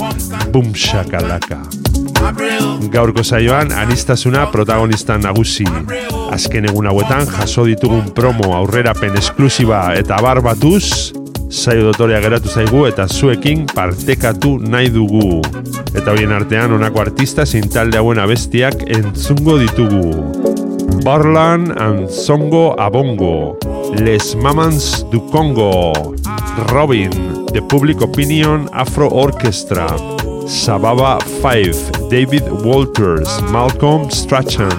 [0.53, 1.59] bumshakalaka
[2.93, 5.65] Gaurko saioan anistasuna protagonista nagusi.
[6.33, 11.13] Azken egun hauetan jaso ditugun promo aurrerapen esklusiba eta bar batuz,
[11.51, 15.43] saio dotorea geratu zaigu eta zuekin partekatu nahi dugu.
[15.93, 20.52] Eta horien artean honako artista zein talde hauen abestiak entzungo ditugu.
[21.05, 23.59] Barlan and Songo Abongo,
[23.99, 25.93] Les Mamans du Congo,
[26.73, 27.11] Robin,
[27.53, 29.87] The Public Opinion Afro Orchestra,
[30.47, 34.71] Sababa 5, David Walters, Malcolm Strachan,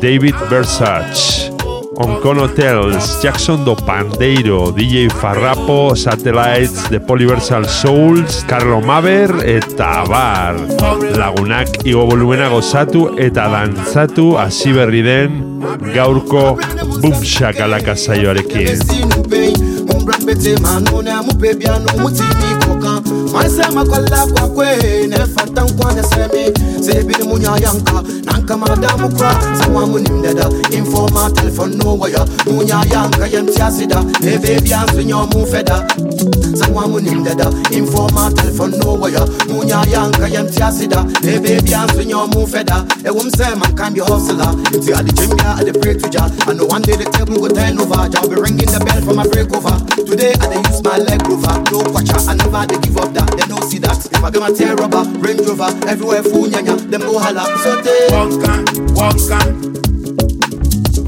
[0.00, 1.51] David Versace,
[1.96, 10.56] Oncon Hotels, Jackson do Pandeiro, DJ Farrapo, Satellites, The Polyversal Souls, Carlo Maver eta Bar.
[11.16, 15.60] Lagunak igo volumena gozatu eta dantzatu hasi berri den
[15.94, 16.56] gaurko
[23.02, 23.32] bumshakalaka saioarekin.
[23.32, 31.76] maisema kwalla kwakwe nefata nkwane semi sebiri munyayanka nanka madamu kra sama munimdeda informa telefon
[31.76, 32.26] no waya.
[32.46, 35.86] Munyayanka yemtiasida ebebyansu nyomu feda.
[36.54, 39.26] Sama munimdeda informa telefon no waya.
[39.48, 42.84] Munyayanka yemtiasida ebebyansu nyomu feda.
[43.04, 44.54] Ewum sema can be hustler.
[44.72, 47.78] Nti adi chimbia adi pray to ja I know one day the table go turn
[47.78, 49.76] over ja be ringing the bell for my break over
[50.06, 53.30] today I use my leg rover no kwacha I never dey give up that.
[53.36, 53.98] They no see that.
[54.06, 57.44] If I get my tear rubber Range Rover everywhere full nyanya them go holla.
[57.62, 58.64] So they Wonkan,
[58.94, 59.48] wonkan,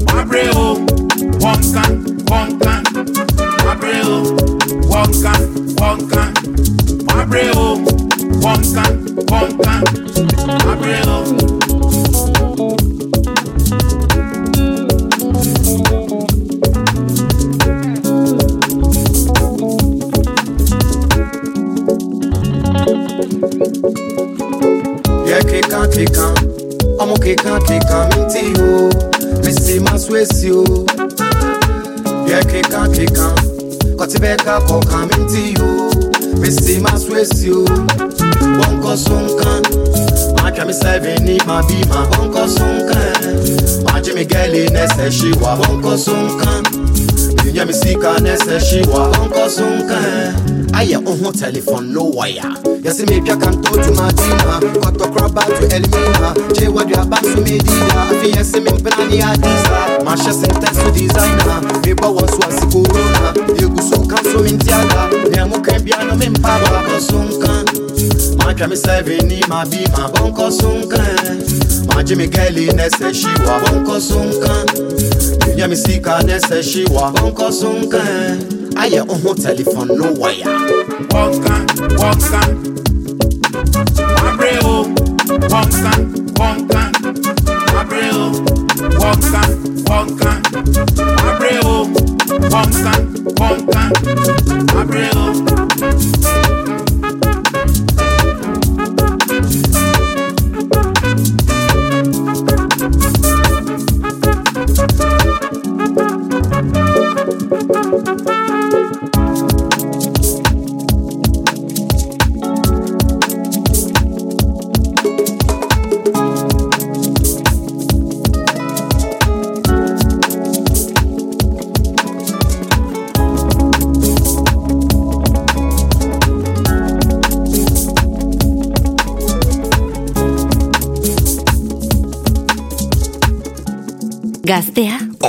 [0.09, 0.81] Abreu,
[1.39, 1.91] wonkan,
[2.25, 2.83] wonkan,
[3.69, 4.33] Abreu,
[4.89, 5.41] wonkan,
[5.77, 6.31] wonkan,
[7.13, 7.77] Abreu,
[8.41, 8.93] wonkan,
[9.29, 9.83] wonkan,
[10.65, 11.64] Abreu.
[25.29, 26.33] Yẹ kíkan kíkan,
[27.01, 28.89] ọmọ kíkan kíkan mi ti o,
[29.43, 30.63] mi sì máa sún èsì o.
[32.29, 33.33] Yẹ kíkan kíkan,
[33.99, 35.69] kọtí bẹ́ẹ̀ ká kọ̀ọ̀kan mi ti o,
[36.41, 37.61] mi sì máa sún èsì o.
[38.57, 39.61] Bọ́ńkọ́ sunkan,
[40.37, 43.13] máa kẹ́ mi sẹ́fìn ní màá bí màá bọ́ńkọ́ sunkan.
[43.85, 46.61] Máa jí mi gẹ́lì nẹ́sẹ̀ ṣì wà bọ́ńkọ́ sunkan.
[47.47, 52.43] Ìyẹn mi sì ka nẹ́sẹ̀ ṣì wà bọ́ńkọ́ sunkan ayɛ wo telephone no wire.
[52.83, 59.17] Yɛse metwa kanto tumatuma kɔtɔkoraba to elmina gye waduaba so medida afei yɛse mempena ne
[59.21, 65.01] adisa mahyɛ sentɛ so designa mebɔ wɔ so ase korona yɛgu so nka so mentiada
[65.31, 67.53] nea moka bia no mempaba kɔso nka
[68.43, 71.01] matwa me sɛve ni ma bi ma bɔnkɔ so nka
[71.95, 74.53] magye me gɛli nɛ sɛ hyiwa bɔnkɔ so nka
[75.55, 80.37] nyɛ me sika nɛ sɛ hyiwa bɔnkɔ so nka ìyẹn mi sika nẹ́sẹ̀ ṣì wà
[80.37, 80.53] bọ́ nkọ́ so nǹkan ayẹ ohun tẹlifon no wire.
[81.13, 81.61] Wonkan,
[82.01, 82.49] wonkan,
[84.29, 84.85] Abreu,
[85.53, 85.99] wonkan,
[86.39, 86.89] wonkan,
[91.29, 91.87] Abreu,
[92.53, 93.01] wonkan,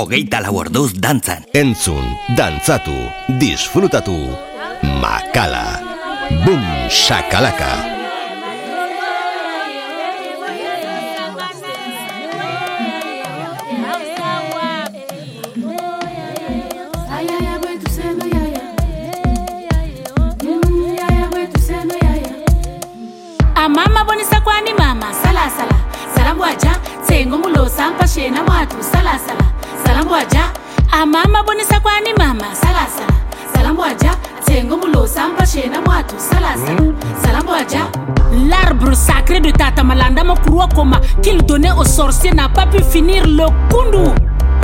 [0.07, 1.43] Hogeita lau orduz dantzan.
[1.51, 2.05] Entzun,
[2.37, 2.95] dantzatu,
[3.41, 4.15] disfrutatu.
[5.03, 5.65] Makala.
[6.47, 7.96] Bum, shakalaka.
[31.47, 32.55] Amama bonisa kwani mama?
[32.55, 33.13] Salasala
[33.53, 34.15] salambwaja
[34.45, 36.15] tsengo mulosa mpashena mwatu.
[36.17, 37.87] Salasala salambwaja
[38.49, 43.25] L'arbre sacré de Tata Malanda Mokurua Koma qu'il donnait aux sorciers n'a pas pu finir
[43.25, 44.13] le kundu.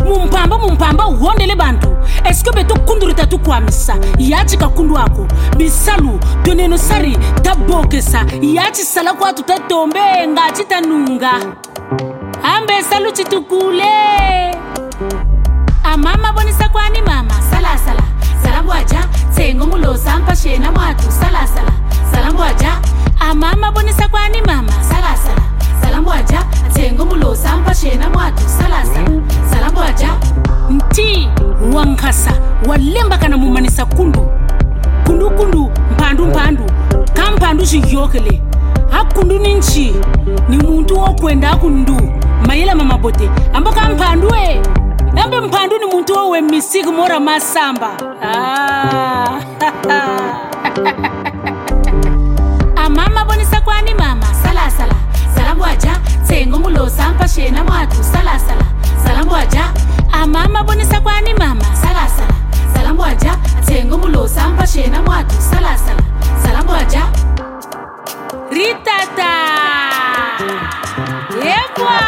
[0.05, 1.87] mumpamba mumpamba uhondele bantu
[2.25, 3.95] eske beto kunduru tatu kwamisa?
[4.19, 5.25] Yaci ka kundu ako.
[5.57, 8.25] Bisalu toneno sari tabokesa.
[8.41, 11.31] Yaci sala kwatu tatombe ngaci tanunga.
[12.43, 13.83] Ambe salu citukule
[15.93, 17.33] amama bonisa kwani mama.
[17.51, 18.01] Salasala
[18.43, 18.99] salambwaja
[19.31, 21.11] tsengo mulosa mpashena mwatu.
[21.11, 21.71] Salasala
[22.11, 22.71] salambwaja
[23.19, 25.41] amama bonisa kwani mama salasala
[25.81, 26.43] salambwaja
[26.73, 28.43] tsengo mulosa mpashena mwatu.
[28.49, 30.09] Salasala salambwaja
[30.69, 31.29] nti
[31.73, 32.31] wankasa.
[32.67, 34.27] Walemba na mumanisa kundu.
[35.05, 35.71] Kundu kundu.
[35.91, 36.63] Mpandu mpandu.
[37.13, 38.41] Kampandu xiyokele
[38.99, 39.95] akundu ni nchi.
[40.49, 41.97] Ni munthu wo kwenda akundu
[42.47, 44.27] mayela mamabote ambo kamphandu
[45.15, 47.91] e mpanduni mphandu ni muntu wowe m'misiku mora masamba.
[48.23, 49.39] Ah.
[52.85, 54.25] amama bonisa kwani mama?
[54.43, 54.95] Salasala
[55.35, 58.03] salambwaja tsengo mulosa mpashena mwatu.
[58.03, 58.63] Salasala
[59.03, 59.73] salambwaja
[60.11, 61.63] amama bonisa kwani mama?
[61.75, 62.33] Salasala
[62.73, 63.35] salambwaja
[63.65, 65.35] tsengo mulosa mpashena mwatu.
[65.41, 66.01] Salasala
[66.43, 67.01] salambwaja
[68.51, 69.33] ritata
[71.45, 71.99] yebwa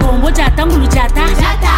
[0.00, 1.26] Como jata, mulu jata.
[1.40, 1.77] Jata.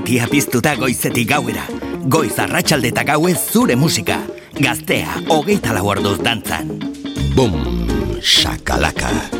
[0.00, 1.66] Irratia piztuta goizetik gauera.
[2.08, 4.16] Goiz arratsalde eta gauez zure musika.
[4.56, 6.72] Gaztea, hogeita lau orduz dantzan.
[7.36, 7.60] Bum,
[8.24, 9.39] shakalaka.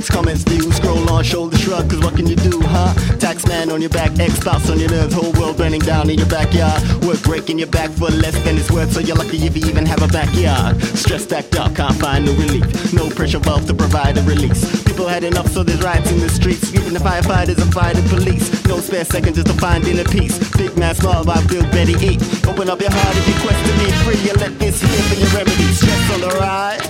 [0.00, 0.76] Clicks, comments, views.
[0.76, 2.94] Scroll on, shoulder shrug, cause what can you do, huh?
[3.18, 6.18] Tax man on your back, ex spouse on your nerves, whole world burning down in
[6.18, 6.82] your backyard.
[7.04, 9.84] Work breaking your back for less than it's worth, so you're lucky if you even
[9.86, 10.82] have a backyard.
[10.96, 12.92] Stress stacked up, can't find no relief.
[12.92, 14.62] No pressure valve to provide a release.
[14.84, 16.72] People had enough, so there's riots in the streets.
[16.74, 18.48] Even the firefighters and fighting police.
[18.66, 20.38] No spare second just to find inner peace.
[20.56, 22.20] Big man, small, I build Betty eat.
[22.46, 25.16] Open up your heart if you quest to be free and let this here for
[25.20, 25.68] your remedy.
[25.72, 26.80] Stress on the right,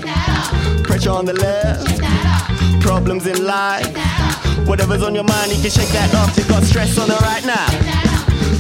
[0.85, 3.87] pressure on the left, problems in life.
[4.67, 6.37] Whatever's on your mind, you can shake that off.
[6.37, 7.67] You got stress on the right now,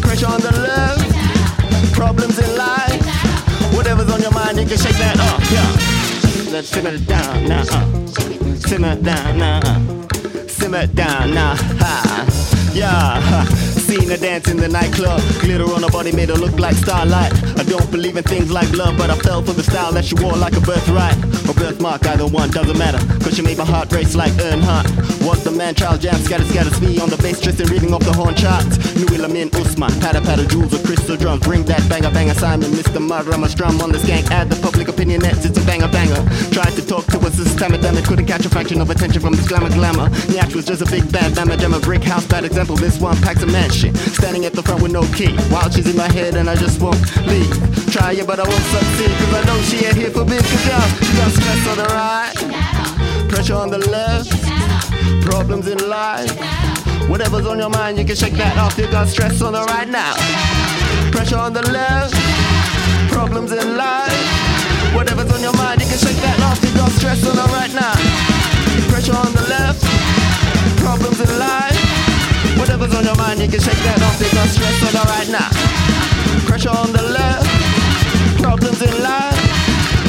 [0.01, 3.01] pressure on the left, problems in life.
[3.75, 5.43] Whatever's on your mind, you can shake that off.
[5.51, 7.63] Yeah, let's simmer down now.
[7.71, 8.57] Uh.
[8.57, 9.61] Simmer down now.
[9.65, 10.47] Uh.
[10.49, 11.55] Simmer down now.
[11.57, 12.71] Ha.
[12.75, 13.80] Yeah.
[13.91, 15.21] Seen her dance in the nightclub.
[15.41, 17.33] Glitter on her body made her look like starlight.
[17.59, 20.15] I don't believe in things like love, but I fell for the style that she
[20.15, 21.19] wore like a birthright.
[21.51, 23.03] Or birthmark, either one, doesn't matter.
[23.19, 24.87] Cause she made my heart race like Earnhardt.
[25.27, 28.13] Was the man, Charles Jam, scatter, scatter, me on the bass, Tristan reading off the
[28.13, 28.79] horn charts.
[28.95, 31.43] New Ilamin Usman, patter, patter, jewels of crystal drums.
[31.43, 33.03] Bring that banger, banger, Simon, Mr.
[33.03, 34.31] Murder, I'm a strum on the skank.
[34.31, 36.23] Add the public opinion nets, it's a banger, banger.
[36.55, 39.21] Tried to talk to us this time, damn it, couldn't catch a fraction of attention
[39.21, 40.09] from this glamour, glamour.
[40.31, 42.77] Nyach was just a big bad mamma, jammer, brick house, bad example.
[42.77, 43.97] This one packs a match shit.
[43.97, 45.33] Standing at the front with no key.
[45.49, 47.49] While she's in my head and I just won't leave.
[47.89, 49.13] Try it, but I won't succeed.
[49.17, 50.37] Cause I know she ain't here for me.
[50.37, 52.37] Cause y'all, she got stress on the right,
[53.31, 54.29] pressure on the left,
[55.25, 56.31] problems in life.
[57.09, 58.77] Whatever's on your mind, you can shake that off.
[58.79, 60.15] You got stress on the right now.
[61.11, 62.15] Pressure on the left,
[63.11, 64.95] problems in life.
[64.95, 66.63] Whatever's on your mind, you can shake that off.
[66.63, 67.97] You got stress on the right now.
[68.93, 69.81] Pressure on the left,
[70.85, 71.90] problems in life.
[72.61, 74.21] Whatever's on your mind, you can shake that off.
[74.21, 75.49] Got stress on the right now.
[76.45, 77.49] Pressure on the left,
[78.37, 79.41] problems in life.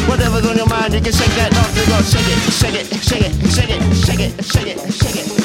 [0.08, 1.72] Whatever's on your mind, you can shake that off.
[1.88, 5.26] Got shake it, shake it, shake it, shake it, shake it, shake it, shake it,
[5.26, 5.41] shake it.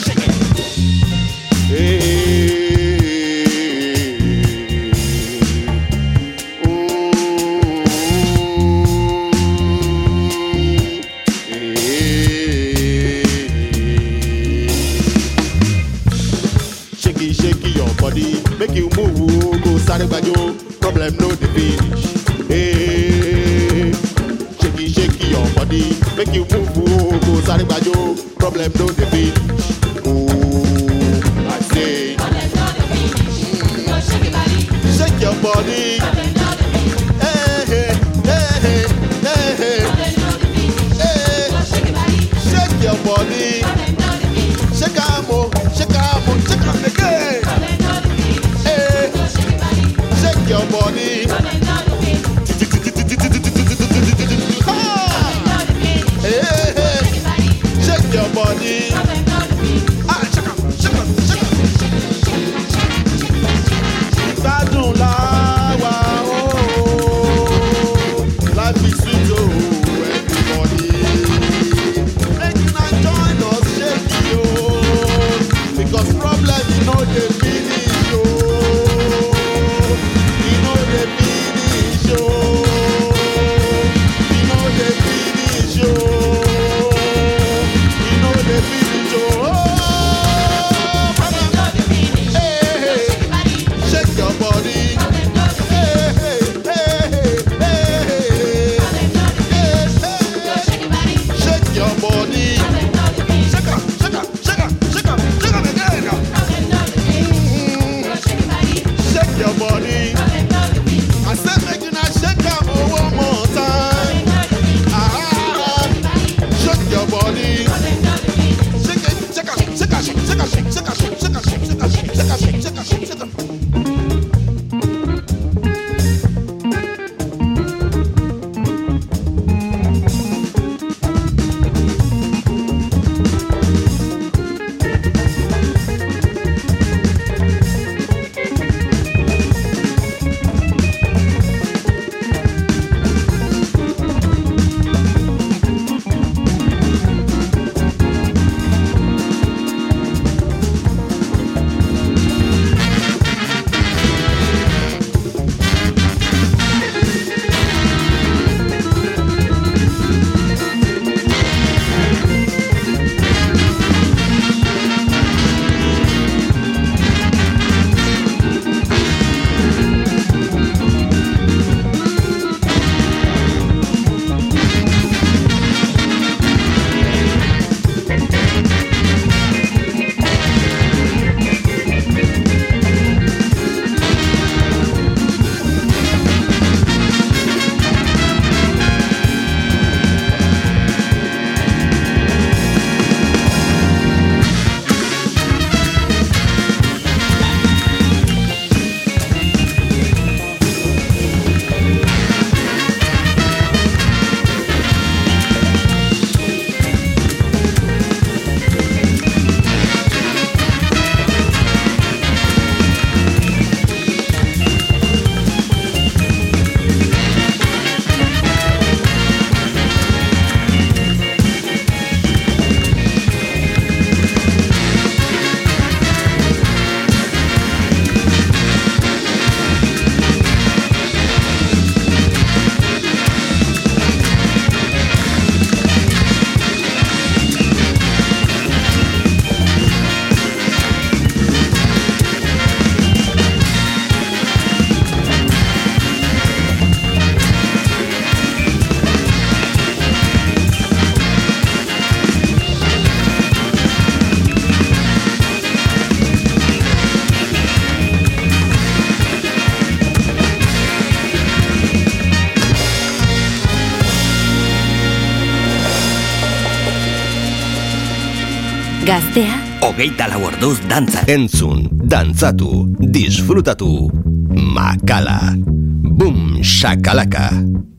[269.96, 271.22] hogeita lau orduz dantza.
[271.24, 274.10] Entzun, dantzatu, disfrutatu,
[274.52, 277.48] makala, bum, shakalaka.
[277.48, 277.95] Bum, shakalaka.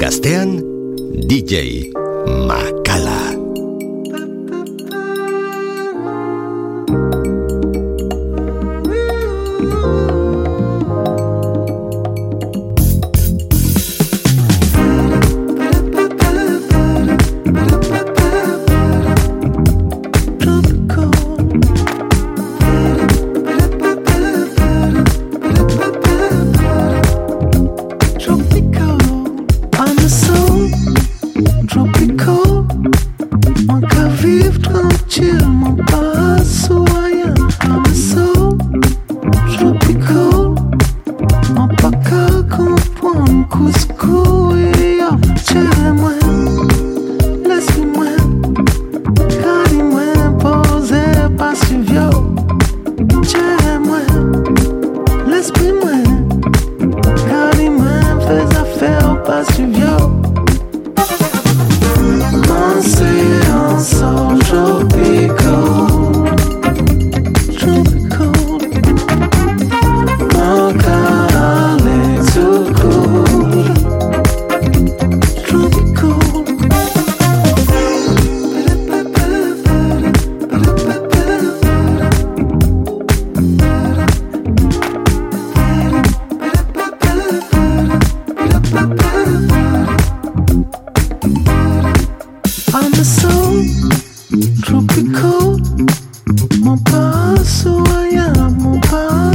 [0.00, 0.62] Gastean
[1.28, 1.92] DJ
[2.48, 2.89] Mac.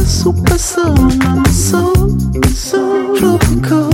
[0.05, 2.17] super soul, mama soul,
[2.53, 3.89] so tropical,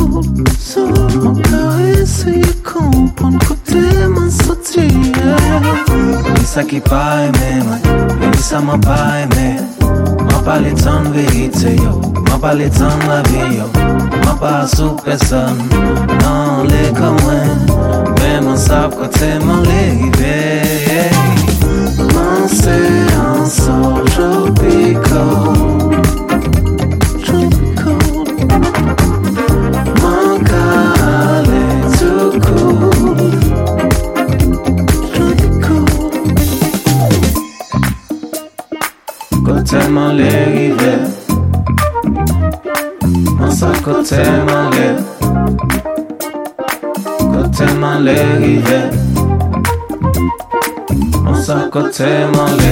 [0.60, 0.86] so,
[1.22, 5.12] Mon cœur est comprendre côté ma sortie.
[6.36, 9.58] Lisa qui paille mais, Lisa m'a paille mais,
[10.24, 13.66] m'a parlé tant vérité yo, m'a parlé tant la vie yo,
[14.26, 15.58] m'a pas sous personne,
[16.24, 17.58] non les communs,
[18.20, 21.12] mais mon sap côté mon l'arrivée.
[21.98, 23.70] Mon séance
[24.16, 25.81] tropical.
[43.92, 44.24] Man sa kote
[47.82, 48.16] man le
[51.72, 52.72] Kote man le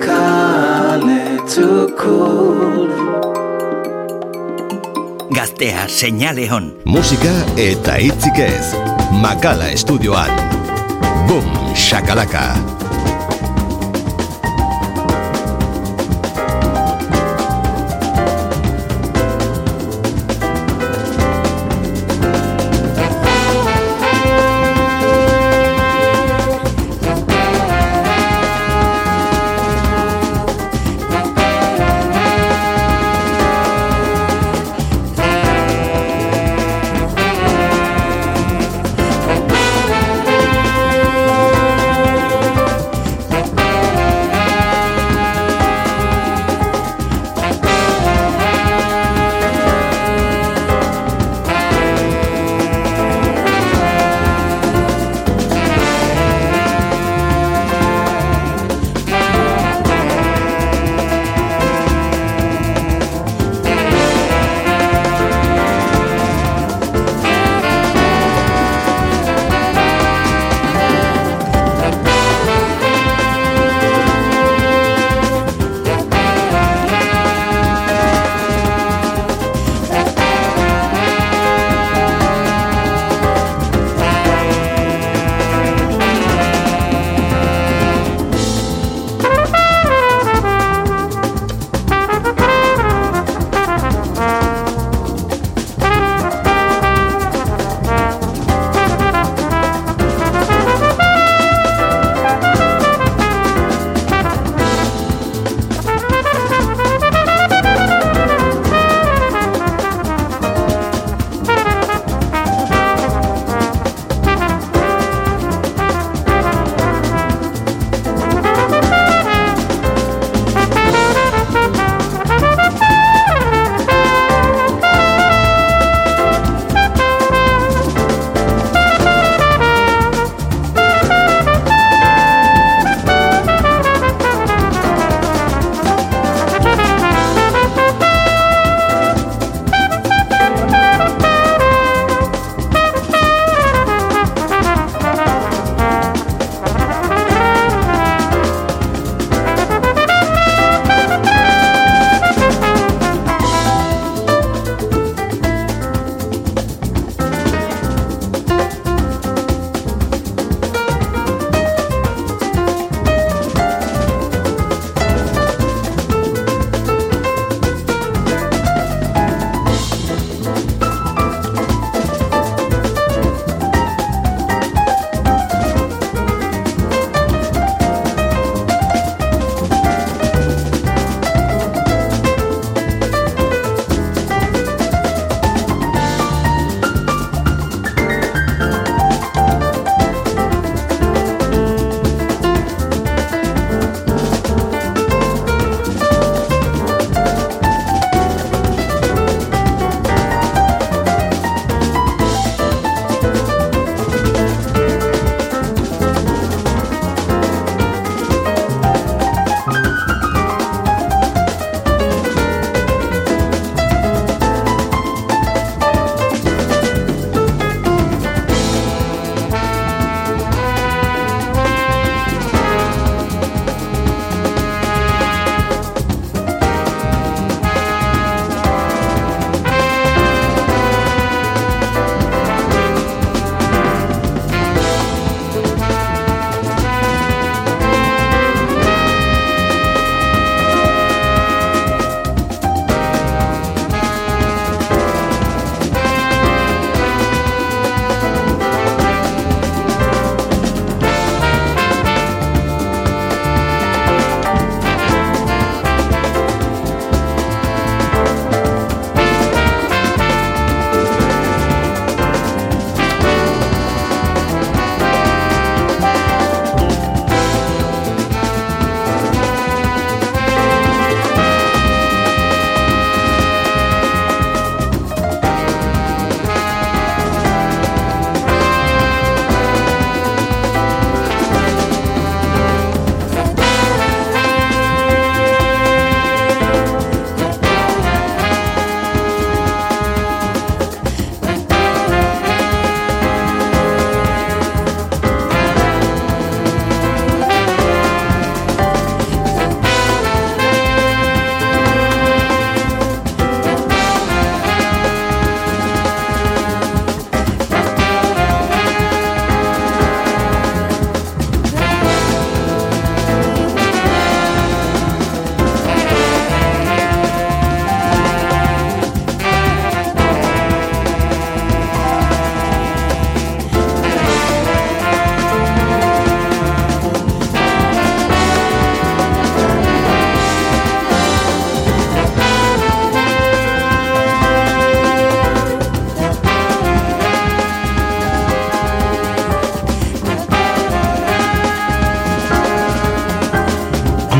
[0.00, 1.38] kale
[1.96, 2.88] cool
[5.30, 6.72] Gaztea seinale hon.
[6.84, 8.74] Musika eta hitzik ez.
[9.22, 10.30] Makala estudioan.
[11.28, 12.77] Boom, shakalaka.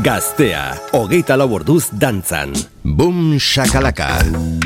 [0.04, 2.52] Gaztea, hogeita lau orduz dantzan.
[2.84, 4.65] Boom shakalaka.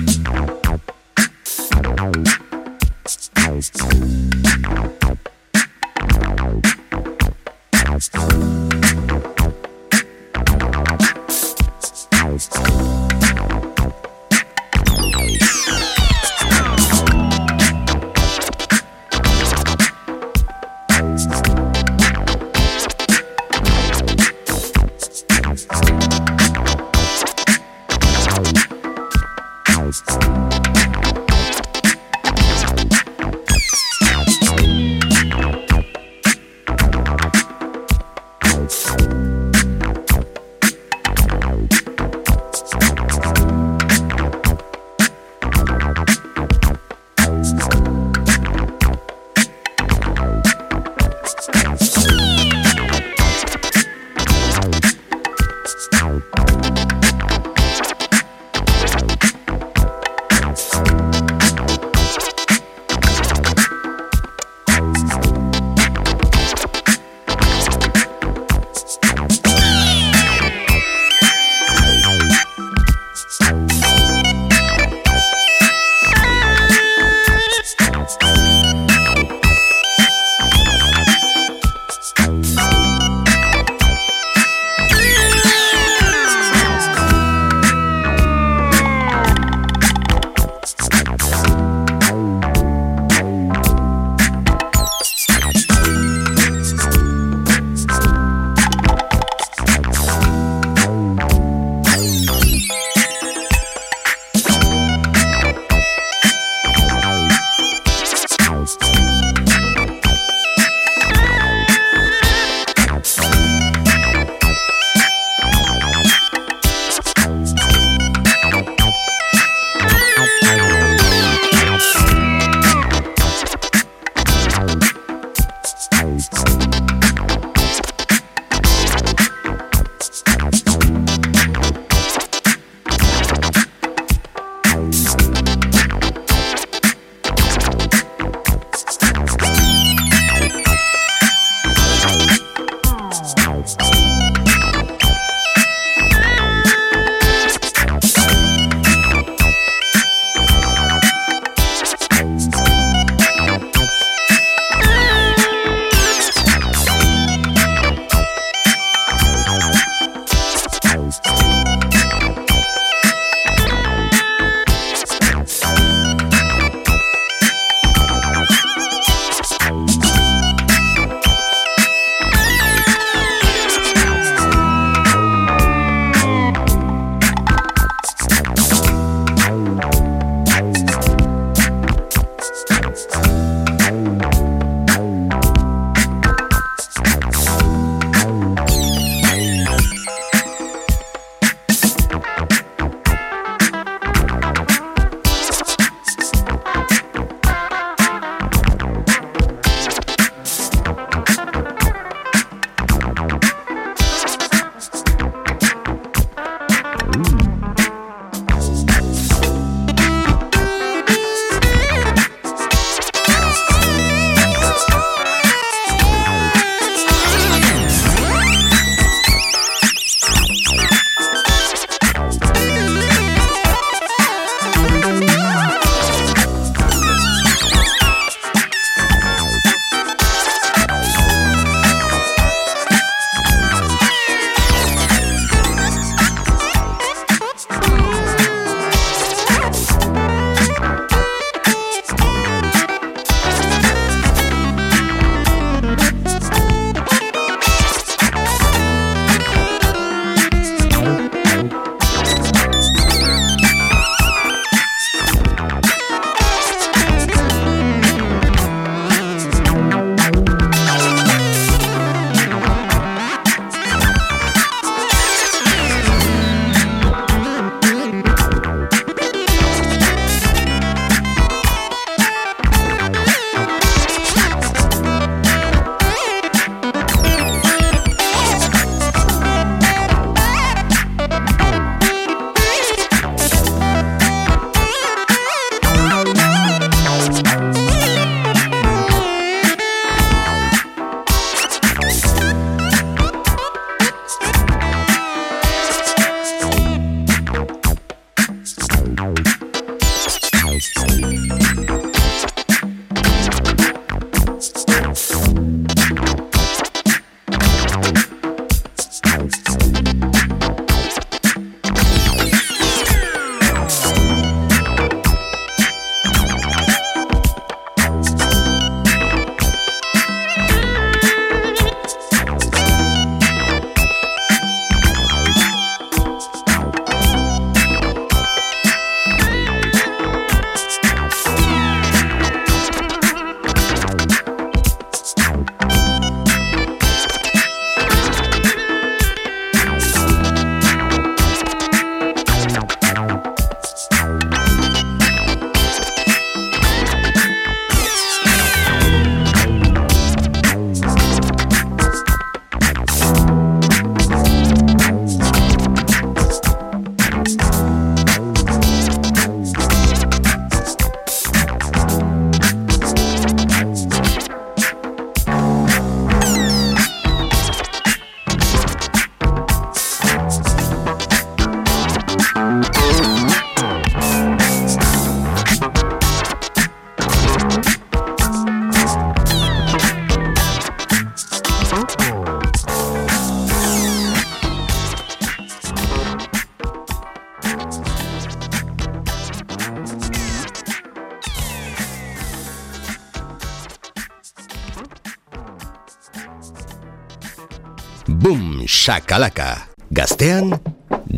[399.01, 399.89] Shakalaka.
[400.13, 400.77] Gaztean,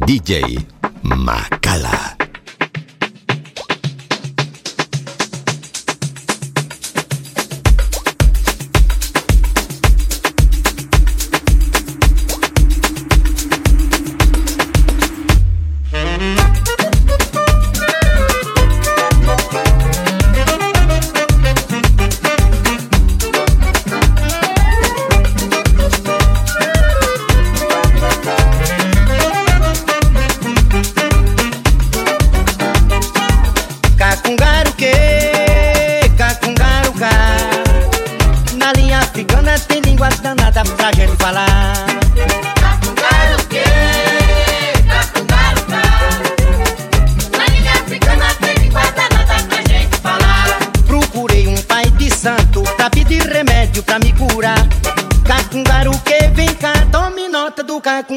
[0.02, 0.58] DJ
[1.04, 1.61] Mac.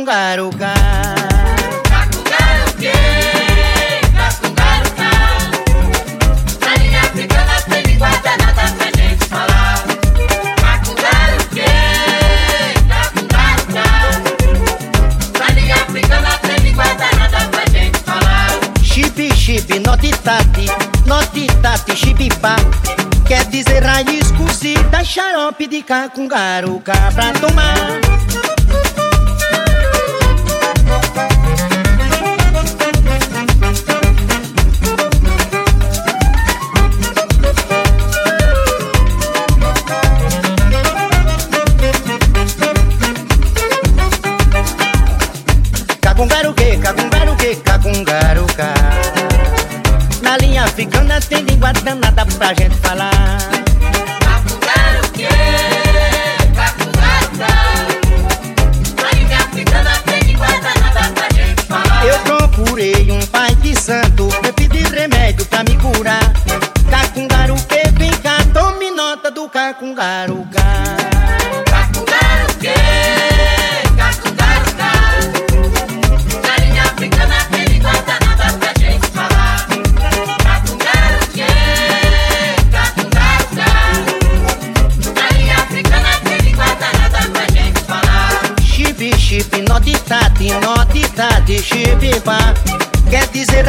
[0.06, 0.74] cacungaruca.
[1.90, 2.92] Cacungaruque,
[4.14, 5.10] cacungaruca.
[6.62, 9.84] Na linha africana tem língua danada pra gente falar.
[10.62, 11.66] Cacungaruque,
[12.88, 13.86] cacungaruca.
[15.40, 18.50] Na linha africana tem língua danada pra gente falar.
[18.84, 20.68] Chip, chip, notitati,
[21.08, 22.56] notitati, chipipá.
[23.28, 27.85] Quer dizer raiz cozida, xarope de cacungaruca pra tomar.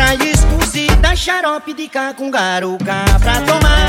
[0.06, 3.88] raiz cozida, e xarope de cacungaruca pra tomar.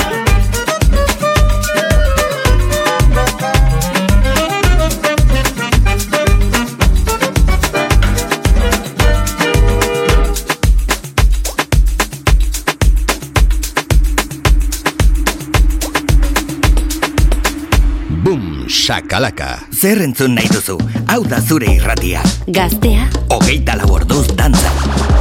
[18.24, 19.60] Boom, shakalaka.
[19.72, 22.26] Zer entzun nahi duzu, hau da zure irratia.
[22.48, 23.06] Gaztea.
[23.30, 25.17] Ogeita laborduz dantzan.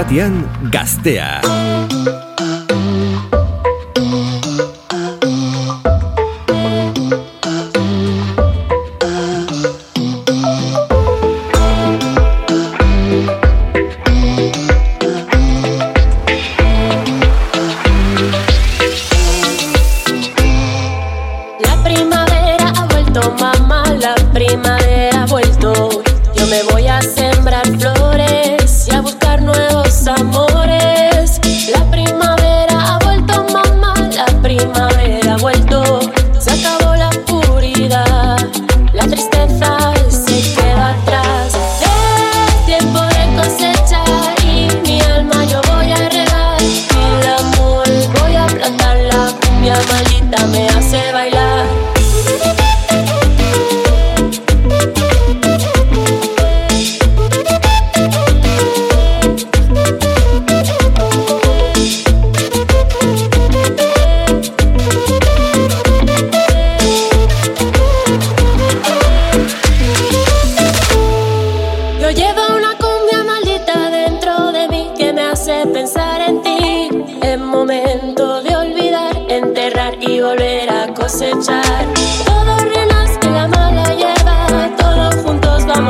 [0.00, 1.39] Irratian gaztea.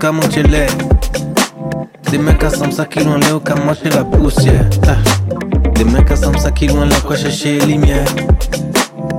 [0.00, 0.70] kama uchelewe.
[2.12, 4.64] Nimeka samsa kilo leo kama she la poussière.
[5.78, 6.16] Nimeka ah.
[6.16, 8.08] samsa kilo la quoi chercher lumière.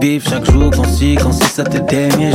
[0.02, 2.32] Vive chaque jour qu'on si, qu'on si ça tes derniers.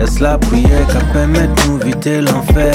[0.00, 2.74] Est-ce la prière qui permet de nous éviter l'enfer?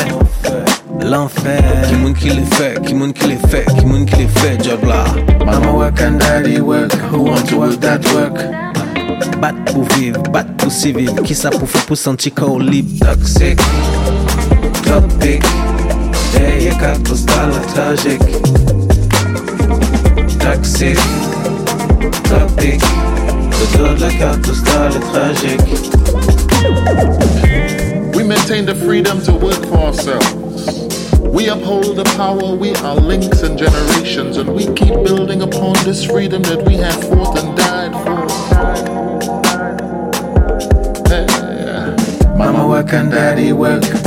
[1.02, 1.64] L'enfer.
[1.88, 4.64] Qui moun qui les fait, qui moun qui les fait, qui moun qui les fait,
[4.64, 5.04] job là.
[5.44, 8.38] Mama work and daddy work, who want to work that work?
[9.42, 12.62] Bat pou viv, bat pou si viv Ki sa pou fe pou santi ka ou
[12.64, 13.60] lip Toxic
[16.64, 18.20] you got to style tragic.
[20.40, 20.98] Toxic,
[22.30, 22.80] topic.
[23.60, 25.60] The good like out to style tragic.
[28.16, 30.88] We maintain the freedom to work for ourselves.
[31.20, 36.06] We uphold the power, we are links and generations, and we keep building upon this
[36.06, 38.28] freedom that we have fought and died for.
[41.10, 41.26] Hey,
[42.38, 44.03] Mama work and daddy work.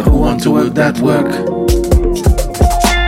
[0.00, 1.28] But who want to work that work?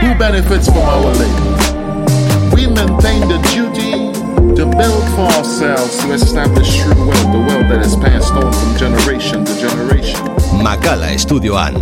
[0.02, 2.52] Who benefits from our labor?
[2.54, 4.12] We maintain the duty
[4.56, 8.76] to build for ourselves to establish true wealth, the wealth that is passed on from
[8.76, 10.20] generation to generation.
[10.60, 11.80] Makala estudioan.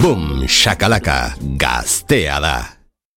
[0.00, 2.73] Boom, shakalaka, gaztea da.